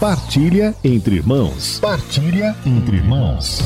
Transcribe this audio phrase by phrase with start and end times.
[0.00, 1.78] Partilha entre irmãos.
[1.78, 3.60] Partilha entre irmãos.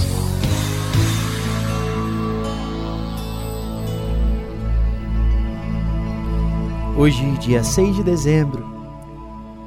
[6.99, 8.66] Hoje, dia 6 de dezembro,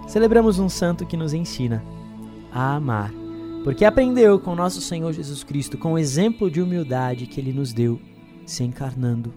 [0.10, 1.82] celebramos um santo que nos ensina
[2.52, 3.14] a amar,
[3.64, 7.72] porque aprendeu com nosso Senhor Jesus Cristo, com o exemplo de humildade que ele nos
[7.72, 7.98] deu,
[8.46, 9.34] se encarnando,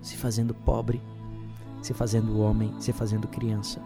[0.00, 1.02] se fazendo pobre,
[1.82, 3.82] se fazendo homem, se fazendo criança.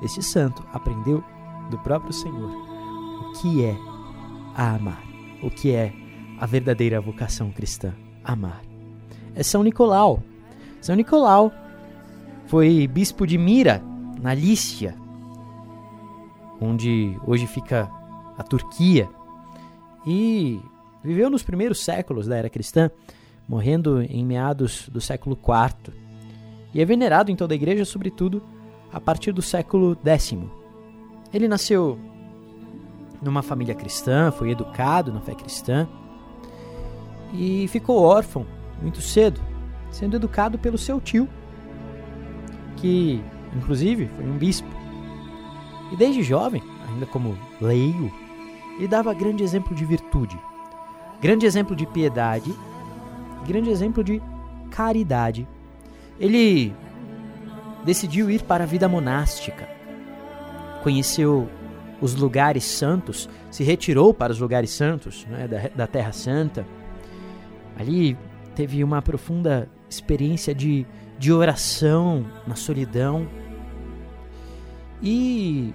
[0.00, 1.24] Este santo aprendeu
[1.70, 2.50] do próprio Senhor
[3.20, 3.76] o que é
[4.54, 5.02] a amar,
[5.42, 5.92] o que é
[6.38, 8.62] a verdadeira vocação cristã, amar.
[9.34, 10.22] É São Nicolau.
[10.80, 11.52] São Nicolau
[12.46, 13.82] foi bispo de Mira,
[14.20, 14.94] na Lícia,
[16.60, 17.90] onde hoje fica
[18.36, 19.08] a Turquia,
[20.06, 20.60] e
[21.02, 22.90] viveu nos primeiros séculos da era cristã,
[23.48, 25.94] morrendo em meados do século IV,
[26.72, 28.42] e é venerado em toda a igreja, sobretudo
[28.92, 30.63] a partir do século X.
[31.34, 31.98] Ele nasceu
[33.20, 35.88] numa família cristã, foi educado na fé cristã
[37.32, 38.46] e ficou órfão
[38.80, 39.40] muito cedo,
[39.90, 41.28] sendo educado pelo seu tio,
[42.76, 43.20] que
[43.56, 44.68] inclusive foi um bispo.
[45.90, 48.12] E desde jovem, ainda como leigo,
[48.76, 50.38] ele dava grande exemplo de virtude,
[51.20, 52.54] grande exemplo de piedade,
[53.44, 54.22] grande exemplo de
[54.70, 55.48] caridade.
[56.20, 56.72] Ele
[57.84, 59.68] decidiu ir para a vida monástica,
[60.84, 61.48] conheceu
[61.98, 66.66] os lugares santos, se retirou para os lugares santos né, da, da Terra Santa.
[67.78, 68.18] Ali
[68.54, 70.86] teve uma profunda experiência de,
[71.18, 73.26] de oração na solidão
[75.02, 75.72] e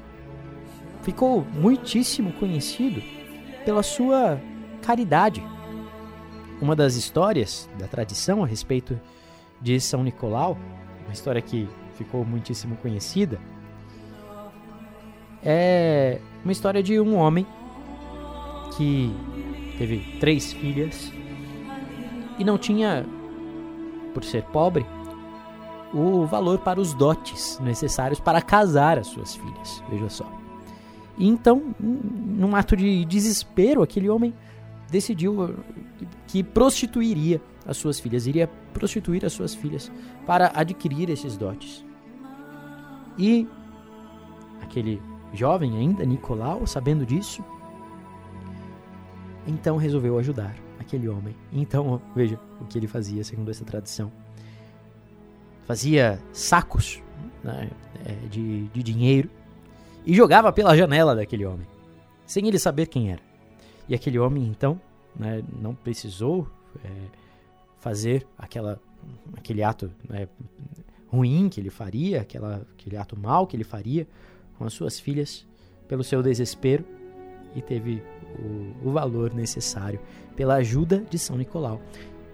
[1.01, 3.01] ficou muitíssimo conhecido
[3.65, 4.39] pela sua
[4.83, 5.43] caridade.
[6.61, 8.99] Uma das histórias da tradição a respeito
[9.59, 10.55] de São Nicolau,
[11.05, 13.39] uma história que ficou muitíssimo conhecida,
[15.43, 17.45] é uma história de um homem
[18.75, 19.13] que
[19.77, 21.11] teve três filhas
[22.37, 23.05] e não tinha,
[24.13, 24.85] por ser pobre,
[25.93, 29.83] o valor para os dotes necessários para casar as suas filhas.
[29.89, 30.31] Veja só.
[31.17, 34.33] E então, num ato de desespero, aquele homem
[34.89, 35.55] decidiu
[36.27, 39.91] que prostituiria as suas filhas, iria prostituir as suas filhas
[40.25, 41.85] para adquirir esses dotes.
[43.17, 43.47] E
[44.61, 45.01] aquele
[45.33, 47.43] jovem ainda, Nicolau, sabendo disso,
[49.47, 51.35] então resolveu ajudar aquele homem.
[51.51, 54.11] Então, veja o que ele fazia, segundo essa tradição.
[55.65, 57.01] Fazia sacos
[57.43, 57.69] né,
[58.05, 59.29] é, de, de dinheiro
[60.05, 61.67] e jogava pela janela daquele homem,
[62.25, 63.21] sem ele saber quem era.
[63.87, 64.79] E aquele homem, então,
[65.15, 66.47] né, não precisou
[66.83, 66.89] é,
[67.79, 68.79] fazer aquela,
[69.35, 70.27] aquele ato né,
[71.07, 74.07] ruim que ele faria, aquela, aquele ato mal que ele faria
[74.59, 75.47] com as suas filhas
[75.87, 76.83] pelo seu desespero
[77.55, 78.03] e teve
[78.37, 79.99] o, o valor necessário
[80.35, 81.81] pela ajuda de São Nicolau.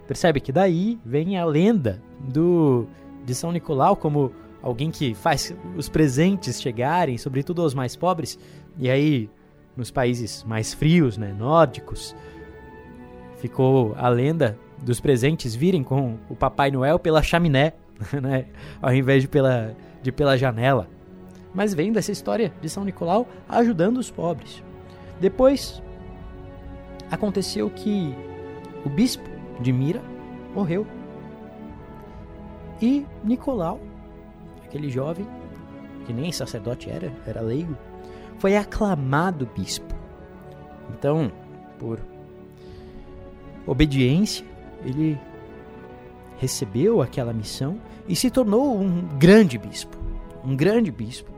[0.08, 2.88] Percebe que daí vem a lenda do
[3.24, 4.32] de São Nicolau como
[4.62, 8.38] alguém que faz os presentes chegarem, sobretudo aos mais pobres,
[8.78, 9.30] e aí
[9.78, 12.16] nos países mais frios, né, nórdicos,
[13.38, 17.74] ficou a lenda dos presentes virem com o Papai Noel pela chaminé,
[18.22, 18.46] né,
[18.82, 20.88] ao invés de pela, de pela janela
[21.56, 24.62] mas vem dessa história de São Nicolau ajudando os pobres.
[25.20, 25.82] Depois
[27.10, 28.14] aconteceu que
[28.86, 29.24] o bispo
[29.62, 30.02] de Mira
[30.54, 30.86] morreu.
[32.82, 33.80] E Nicolau,
[34.66, 35.26] aquele jovem,
[36.06, 37.76] que nem sacerdote era, era leigo,
[38.38, 39.96] foi aclamado bispo.
[40.90, 41.32] Então,
[41.80, 42.00] por
[43.66, 44.46] obediência,
[44.84, 45.18] ele
[46.38, 47.80] recebeu aquela missão
[48.10, 49.98] e se tornou um grande bispo.
[50.44, 51.35] Um grande bispo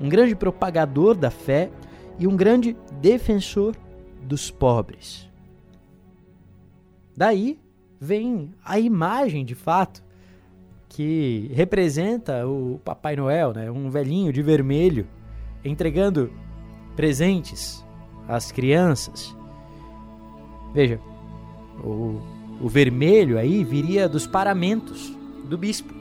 [0.00, 1.70] um grande propagador da fé
[2.18, 3.74] e um grande defensor
[4.22, 5.28] dos pobres.
[7.16, 7.58] Daí
[8.00, 10.04] vem a imagem de fato
[10.88, 13.70] que representa o Papai Noel, né?
[13.70, 15.06] um velhinho de vermelho
[15.64, 16.32] entregando
[16.94, 17.84] presentes
[18.28, 19.36] às crianças.
[20.72, 21.00] Veja,
[21.82, 22.20] o,
[22.60, 25.94] o vermelho aí viria dos paramentos do bispo.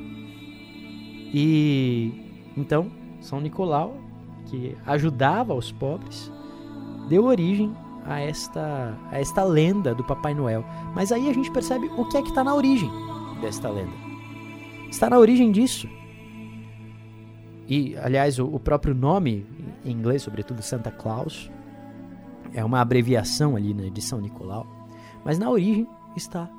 [1.34, 2.12] E
[2.56, 3.96] então são Nicolau,
[4.46, 6.32] que ajudava os pobres,
[7.10, 7.76] deu origem
[8.06, 10.64] a esta, a esta lenda do Papai Noel.
[10.94, 12.90] Mas aí a gente percebe o que é que está na origem
[13.42, 13.94] desta lenda.
[14.90, 15.90] Está na origem disso.
[17.68, 19.46] E, aliás, o, próprio nome,
[19.84, 21.50] em inglês, sobretudo Santa Claus,
[22.54, 24.68] é uma abreviação ali né, de São Nicolau.
[25.24, 26.50] Mas na origem está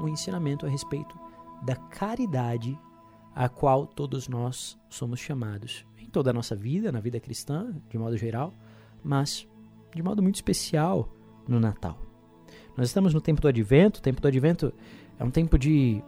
[0.00, 1.18] um ensinamento a respeito
[1.62, 2.78] da caridade
[3.34, 8.16] a qual todos nós somos chamados toda a nossa vida, na vida cristã, de modo
[8.16, 8.54] geral,
[9.02, 9.48] mas
[9.94, 11.08] de modo muito especial
[11.48, 11.98] no Natal.
[12.76, 14.72] Nós estamos no tempo do advento, o tempo do advento
[15.18, 16.02] é um tempo de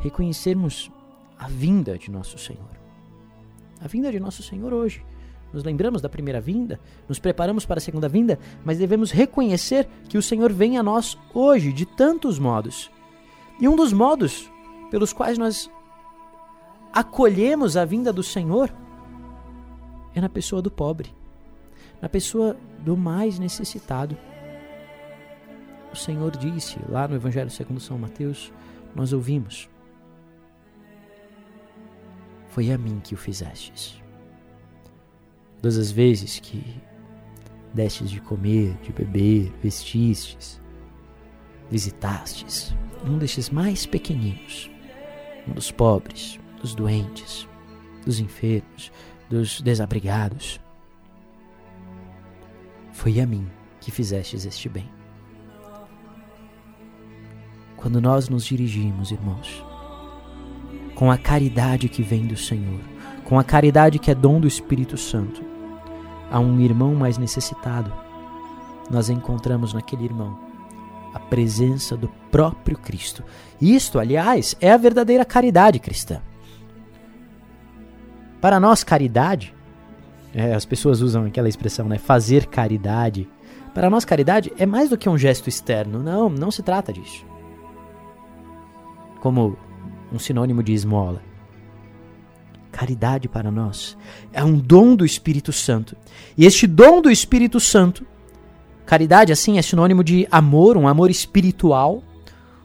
[0.00, 0.90] reconhecermos
[1.38, 2.70] a vinda de nosso Senhor.
[3.80, 5.04] A vinda de nosso Senhor hoje.
[5.52, 10.18] Nos lembramos da primeira vinda, nos preparamos para a segunda vinda, mas devemos reconhecer que
[10.18, 12.90] o Senhor vem a nós hoje de tantos modos.
[13.60, 14.50] E um dos modos
[14.90, 15.70] pelos quais nós
[16.94, 18.72] acolhemos a vinda do Senhor
[20.14, 21.12] é na pessoa do pobre,
[22.00, 24.16] na pessoa do mais necessitado.
[25.92, 28.52] O Senhor disse lá no Evangelho segundo São Mateus,
[28.94, 29.68] nós ouvimos:
[32.48, 34.00] Foi a mim que o fizestes.
[35.56, 36.80] Todas as vezes que
[37.72, 40.60] destes de comer, de beber, vestistes,
[41.68, 42.72] visitastes
[43.04, 44.70] um destes mais pequeninos,
[45.48, 47.46] um dos pobres, dos doentes,
[48.06, 48.90] dos enfermos,
[49.28, 50.58] dos desabrigados.
[52.90, 53.46] Foi a mim
[53.82, 54.88] que fizestes este bem.
[57.76, 59.62] Quando nós nos dirigimos, irmãos,
[60.94, 62.80] com a caridade que vem do Senhor,
[63.24, 65.44] com a caridade que é dom do Espírito Santo,
[66.30, 67.92] a um irmão mais necessitado,
[68.90, 70.38] nós encontramos naquele irmão
[71.12, 73.22] a presença do próprio Cristo.
[73.60, 76.22] Isto, aliás, é a verdadeira caridade cristã.
[78.44, 79.54] Para nós, caridade,
[80.34, 81.96] é, as pessoas usam aquela expressão, né?
[81.96, 83.26] Fazer caridade.
[83.72, 86.02] Para nós, caridade é mais do que um gesto externo.
[86.02, 87.24] Não, não se trata disso.
[89.22, 89.56] Como
[90.12, 91.22] um sinônimo de esmola.
[92.70, 93.96] Caridade para nós
[94.30, 95.96] é um dom do Espírito Santo.
[96.36, 98.04] E este dom do Espírito Santo,
[98.84, 102.02] caridade assim é sinônimo de amor, um amor espiritual,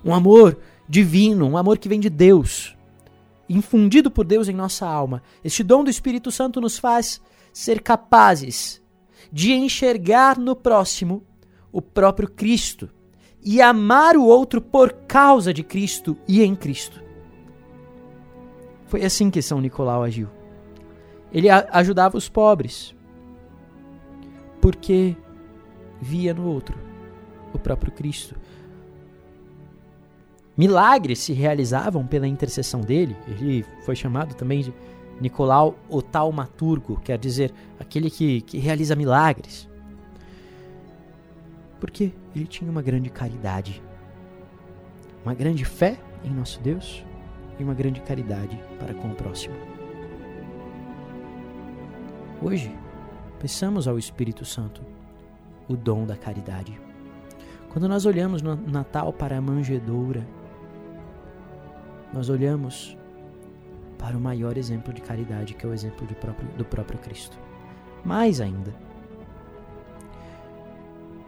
[0.04, 0.60] um amor
[0.90, 2.59] divino, um amor que vem de Deus
[3.50, 5.24] infundido por Deus em nossa alma.
[5.44, 7.19] Este dom do Espírito Santo nos faz
[7.51, 8.81] ser capazes
[9.31, 11.24] de enxergar no próximo
[11.72, 12.90] o próprio Cristo
[13.44, 17.01] e amar o outro por causa de Cristo e em Cristo.
[18.86, 20.30] Foi assim que São Nicolau agiu.
[21.31, 22.95] Ele ajudava os pobres
[24.60, 25.16] porque
[26.02, 26.78] via no outro
[27.54, 28.36] o próprio Cristo.
[30.60, 33.16] Milagres se realizavam pela intercessão dele.
[33.26, 34.74] Ele foi chamado também de
[35.22, 39.70] Nicolau o Taumaturgo, quer dizer, aquele que, que realiza milagres.
[41.80, 43.82] Porque ele tinha uma grande caridade,
[45.24, 47.06] uma grande fé em nosso Deus
[47.58, 49.56] e uma grande caridade para com o próximo.
[52.42, 52.70] Hoje,
[53.40, 54.82] peçamos ao Espírito Santo
[55.70, 56.78] o dom da caridade.
[57.70, 60.28] Quando nós olhamos no Natal para a manjedoura,
[62.14, 62.98] nós olhamos
[63.98, 67.38] para o maior exemplo de caridade, que é o exemplo próprio, do próprio Cristo.
[68.04, 68.74] Mais ainda,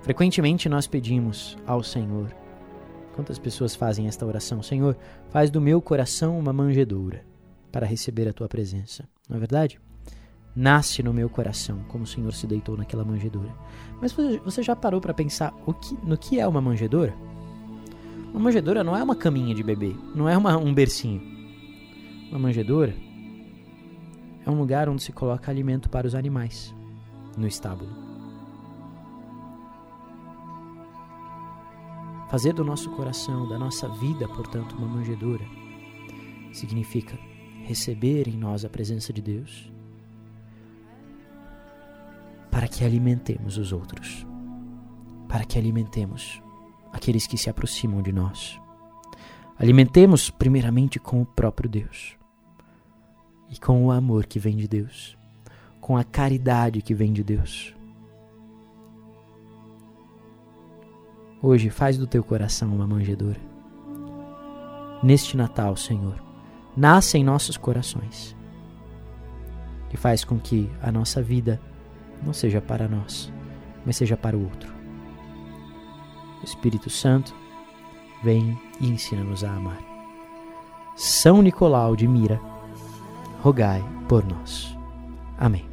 [0.01, 2.33] frequentemente nós pedimos ao Senhor,
[3.13, 4.63] quantas pessoas fazem esta oração?
[4.63, 4.98] Senhor,
[5.30, 7.25] faz do meu coração uma manjedoura
[7.72, 9.80] para receber a tua presença, não é verdade?
[10.56, 13.54] Nasce no meu coração, como o Senhor se deitou naquela manjedoura.
[14.01, 14.13] Mas
[14.44, 17.16] você já parou para pensar o que, no que é uma manjedoura?
[18.31, 21.22] Uma manjedoura não é uma caminha de bebê, não é uma, um bercinho.
[22.30, 22.95] Uma manjedoura
[24.45, 26.74] é um lugar onde se coloca alimento para os animais
[27.38, 27.92] no estábulo.
[32.29, 35.44] Fazer do nosso coração, da nossa vida, portanto, uma manjedoura,
[36.53, 37.20] significa
[37.65, 39.70] receber em nós a presença de Deus
[42.50, 44.25] para que alimentemos os outros,
[45.27, 46.41] para que alimentemos
[46.91, 48.60] aqueles que se aproximam de nós.
[49.57, 52.17] Alimentemos primeiramente com o próprio Deus
[53.50, 55.17] e com o amor que vem de Deus,
[55.79, 57.75] com a caridade que vem de Deus.
[61.41, 63.39] Hoje faz do teu coração uma manjedoura.
[65.03, 66.24] Neste Natal, Senhor,
[66.77, 68.36] nasce em nossos corações
[69.91, 71.60] e faz com que a nossa vida
[72.24, 73.31] não seja para nós,
[73.86, 74.80] mas seja para o outro.
[76.43, 77.33] Espírito Santo,
[78.24, 79.79] vem e ensina-nos a amar.
[80.95, 82.39] São Nicolau de Mira,
[83.41, 84.77] rogai por nós.
[85.38, 85.71] Amém.